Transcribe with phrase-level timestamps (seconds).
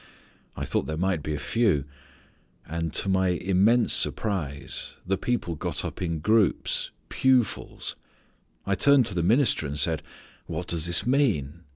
[0.57, 1.85] I thought there might be a few.
[2.65, 7.95] And to my immense surprise the people got up in groups, pew fulls.
[8.65, 10.01] I turned to the minister and said,
[10.47, 11.65] 'What does this mean?'